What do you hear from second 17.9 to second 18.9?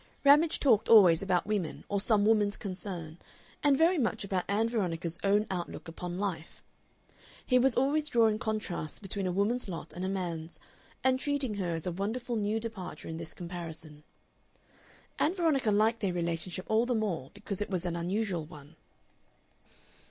unusual one.